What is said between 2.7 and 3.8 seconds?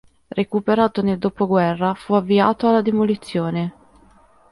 demolizione.